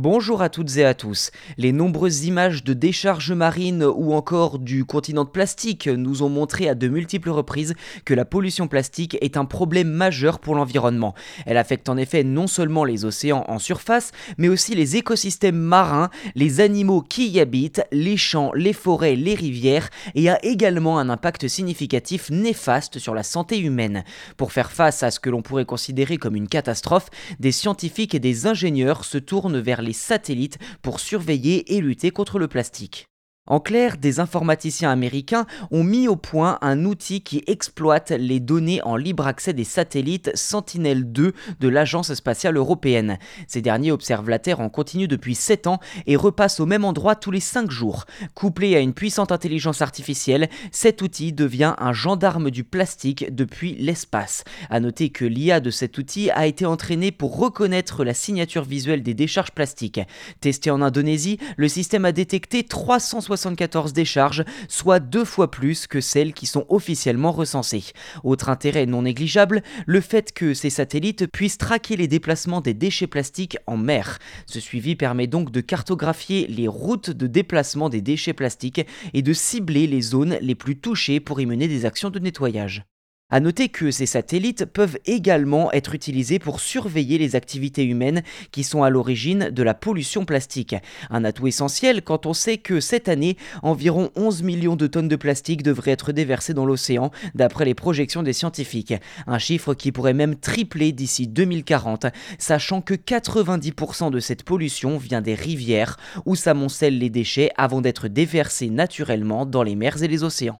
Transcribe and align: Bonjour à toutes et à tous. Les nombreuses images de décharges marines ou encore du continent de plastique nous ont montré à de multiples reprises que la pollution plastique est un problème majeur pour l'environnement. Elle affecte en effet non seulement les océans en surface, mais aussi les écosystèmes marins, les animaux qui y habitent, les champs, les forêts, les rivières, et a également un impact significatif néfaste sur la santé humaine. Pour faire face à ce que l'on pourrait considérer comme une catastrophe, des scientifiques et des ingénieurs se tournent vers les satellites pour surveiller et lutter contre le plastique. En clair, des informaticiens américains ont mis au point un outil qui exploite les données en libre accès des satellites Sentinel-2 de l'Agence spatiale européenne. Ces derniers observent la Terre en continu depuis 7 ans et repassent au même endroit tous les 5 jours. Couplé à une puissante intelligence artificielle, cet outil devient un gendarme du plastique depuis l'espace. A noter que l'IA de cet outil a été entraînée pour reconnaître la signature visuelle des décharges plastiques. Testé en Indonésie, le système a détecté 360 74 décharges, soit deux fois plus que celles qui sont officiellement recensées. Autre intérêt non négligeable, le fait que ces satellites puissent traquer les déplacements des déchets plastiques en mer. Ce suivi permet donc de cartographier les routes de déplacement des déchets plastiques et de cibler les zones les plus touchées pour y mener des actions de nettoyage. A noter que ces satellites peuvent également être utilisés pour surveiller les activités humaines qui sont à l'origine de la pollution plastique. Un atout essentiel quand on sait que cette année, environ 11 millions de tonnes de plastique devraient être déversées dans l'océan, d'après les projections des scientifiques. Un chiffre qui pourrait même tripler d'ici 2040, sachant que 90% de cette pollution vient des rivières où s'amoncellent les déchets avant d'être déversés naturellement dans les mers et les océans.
Bonjour 0.00 0.42
à 0.42 0.48
toutes 0.48 0.76
et 0.76 0.84
à 0.84 0.94
tous. 0.94 1.32
Les 1.56 1.72
nombreuses 1.72 2.24
images 2.24 2.62
de 2.62 2.72
décharges 2.72 3.32
marines 3.32 3.82
ou 3.82 4.14
encore 4.14 4.60
du 4.60 4.84
continent 4.84 5.24
de 5.24 5.28
plastique 5.28 5.88
nous 5.88 6.22
ont 6.22 6.28
montré 6.28 6.68
à 6.68 6.76
de 6.76 6.86
multiples 6.86 7.30
reprises 7.30 7.74
que 8.04 8.14
la 8.14 8.24
pollution 8.24 8.68
plastique 8.68 9.18
est 9.20 9.36
un 9.36 9.44
problème 9.44 9.90
majeur 9.90 10.38
pour 10.38 10.54
l'environnement. 10.54 11.16
Elle 11.46 11.56
affecte 11.56 11.88
en 11.88 11.96
effet 11.96 12.22
non 12.22 12.46
seulement 12.46 12.84
les 12.84 13.04
océans 13.04 13.44
en 13.48 13.58
surface, 13.58 14.12
mais 14.36 14.48
aussi 14.48 14.76
les 14.76 14.94
écosystèmes 14.94 15.58
marins, 15.58 16.10
les 16.36 16.60
animaux 16.60 17.02
qui 17.02 17.26
y 17.30 17.40
habitent, 17.40 17.82
les 17.90 18.16
champs, 18.16 18.52
les 18.54 18.74
forêts, 18.74 19.16
les 19.16 19.34
rivières, 19.34 19.90
et 20.14 20.30
a 20.30 20.38
également 20.44 21.00
un 21.00 21.10
impact 21.10 21.48
significatif 21.48 22.30
néfaste 22.30 23.00
sur 23.00 23.16
la 23.16 23.24
santé 23.24 23.58
humaine. 23.58 24.04
Pour 24.36 24.52
faire 24.52 24.70
face 24.70 25.02
à 25.02 25.10
ce 25.10 25.18
que 25.18 25.28
l'on 25.28 25.42
pourrait 25.42 25.64
considérer 25.64 26.18
comme 26.18 26.36
une 26.36 26.46
catastrophe, 26.46 27.10
des 27.40 27.50
scientifiques 27.50 28.14
et 28.14 28.20
des 28.20 28.46
ingénieurs 28.46 29.04
se 29.04 29.18
tournent 29.18 29.58
vers 29.58 29.82
les 29.82 29.87
satellites 29.92 30.58
pour 30.82 31.00
surveiller 31.00 31.76
et 31.76 31.80
lutter 31.80 32.10
contre 32.10 32.38
le 32.38 32.48
plastique. 32.48 33.07
En 33.48 33.60
clair, 33.60 33.96
des 33.96 34.20
informaticiens 34.20 34.90
américains 34.90 35.46
ont 35.70 35.82
mis 35.82 36.06
au 36.06 36.16
point 36.16 36.58
un 36.60 36.84
outil 36.84 37.22
qui 37.22 37.42
exploite 37.46 38.10
les 38.10 38.40
données 38.40 38.82
en 38.82 38.94
libre 38.94 39.26
accès 39.26 39.54
des 39.54 39.64
satellites 39.64 40.30
Sentinel-2 40.34 41.32
de 41.58 41.68
l'Agence 41.68 42.12
spatiale 42.12 42.58
européenne. 42.58 43.18
Ces 43.46 43.62
derniers 43.62 43.90
observent 43.90 44.28
la 44.28 44.38
Terre 44.38 44.60
en 44.60 44.68
continu 44.68 45.08
depuis 45.08 45.34
7 45.34 45.66
ans 45.66 45.80
et 46.06 46.16
repassent 46.16 46.60
au 46.60 46.66
même 46.66 46.84
endroit 46.84 47.16
tous 47.16 47.30
les 47.30 47.40
5 47.40 47.70
jours. 47.70 48.04
Couplé 48.34 48.76
à 48.76 48.80
une 48.80 48.92
puissante 48.92 49.32
intelligence 49.32 49.80
artificielle, 49.80 50.50
cet 50.70 51.00
outil 51.00 51.32
devient 51.32 51.74
un 51.78 51.94
gendarme 51.94 52.50
du 52.50 52.64
plastique 52.64 53.34
depuis 53.34 53.76
l'espace. 53.76 54.44
A 54.68 54.78
noter 54.78 55.08
que 55.08 55.24
l'IA 55.24 55.60
de 55.60 55.70
cet 55.70 55.96
outil 55.96 56.30
a 56.32 56.46
été 56.46 56.66
entraînée 56.66 57.12
pour 57.12 57.38
reconnaître 57.38 58.04
la 58.04 58.12
signature 58.12 58.64
visuelle 58.64 59.02
des 59.02 59.14
décharges 59.14 59.52
plastiques. 59.52 60.00
Testé 60.42 60.70
en 60.70 60.82
Indonésie, 60.82 61.38
le 61.56 61.68
système 61.68 62.04
a 62.04 62.12
détecté 62.12 62.64
360 62.64 63.37
74 63.38 63.92
décharges, 63.92 64.44
soit 64.68 65.00
deux 65.00 65.24
fois 65.24 65.50
plus 65.50 65.86
que 65.86 66.00
celles 66.00 66.34
qui 66.34 66.46
sont 66.46 66.66
officiellement 66.68 67.32
recensées. 67.32 67.84
Autre 68.24 68.48
intérêt 68.48 68.86
non 68.86 69.02
négligeable, 69.02 69.62
le 69.86 70.00
fait 70.00 70.32
que 70.32 70.54
ces 70.54 70.70
satellites 70.70 71.26
puissent 71.26 71.58
traquer 71.58 71.96
les 71.96 72.08
déplacements 72.08 72.60
des 72.60 72.74
déchets 72.74 73.06
plastiques 73.06 73.56
en 73.66 73.76
mer. 73.76 74.18
Ce 74.46 74.60
suivi 74.60 74.96
permet 74.96 75.26
donc 75.26 75.50
de 75.50 75.60
cartographier 75.60 76.46
les 76.48 76.68
routes 76.68 77.10
de 77.10 77.26
déplacement 77.26 77.88
des 77.88 78.02
déchets 78.02 78.32
plastiques 78.32 78.86
et 79.14 79.22
de 79.22 79.32
cibler 79.32 79.86
les 79.86 80.02
zones 80.02 80.38
les 80.40 80.54
plus 80.54 80.78
touchées 80.78 81.20
pour 81.20 81.40
y 81.40 81.46
mener 81.46 81.68
des 81.68 81.86
actions 81.86 82.10
de 82.10 82.18
nettoyage. 82.18 82.84
A 83.30 83.40
noter 83.40 83.68
que 83.68 83.90
ces 83.90 84.06
satellites 84.06 84.64
peuvent 84.64 84.96
également 85.04 85.70
être 85.72 85.94
utilisés 85.94 86.38
pour 86.38 86.60
surveiller 86.60 87.18
les 87.18 87.36
activités 87.36 87.84
humaines 87.84 88.22
qui 88.52 88.64
sont 88.64 88.82
à 88.82 88.88
l'origine 88.88 89.50
de 89.50 89.62
la 89.62 89.74
pollution 89.74 90.24
plastique. 90.24 90.74
Un 91.10 91.24
atout 91.24 91.46
essentiel 91.46 92.00
quand 92.00 92.24
on 92.24 92.32
sait 92.32 92.56
que 92.56 92.80
cette 92.80 93.06
année, 93.06 93.36
environ 93.62 94.10
11 94.16 94.42
millions 94.44 94.76
de 94.76 94.86
tonnes 94.86 95.08
de 95.08 95.16
plastique 95.16 95.62
devraient 95.62 95.90
être 95.90 96.12
déversées 96.12 96.54
dans 96.54 96.64
l'océan, 96.64 97.10
d'après 97.34 97.66
les 97.66 97.74
projections 97.74 98.22
des 98.22 98.32
scientifiques. 98.32 98.94
Un 99.26 99.38
chiffre 99.38 99.74
qui 99.74 99.92
pourrait 99.92 100.14
même 100.14 100.36
tripler 100.36 100.92
d'ici 100.92 101.26
2040, 101.26 102.06
sachant 102.38 102.80
que 102.80 102.94
90% 102.94 104.10
de 104.10 104.20
cette 104.20 104.42
pollution 104.42 104.96
vient 104.96 105.20
des 105.20 105.34
rivières 105.34 105.98
où 106.24 106.34
s'amoncellent 106.34 106.98
les 106.98 107.10
déchets 107.10 107.50
avant 107.58 107.82
d'être 107.82 108.08
déversés 108.08 108.70
naturellement 108.70 109.44
dans 109.44 109.62
les 109.62 109.76
mers 109.76 110.02
et 110.02 110.08
les 110.08 110.24
océans. 110.24 110.58